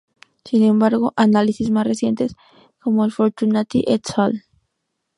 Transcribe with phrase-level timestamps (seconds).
[0.45, 2.35] Sin embargo, análisis más recientes
[2.79, 4.45] como el de Fortuny "et al.